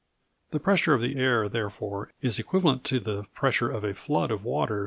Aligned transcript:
The 0.49 0.59
pressure 0.59 0.95
of 0.95 1.01
the 1.03 1.15
air, 1.17 1.47
therefore, 1.47 2.11
is 2.23 2.39
equivalent 2.39 2.83
to 2.85 2.99
the 2.99 3.25
pressure 3.35 3.69
of 3.69 3.83
a 3.83 3.93
flood 3.93 4.31
of 4.31 4.43
water 4.43 4.73
33 4.73 4.73
feet 4.73 4.79
deep. 4.79 4.79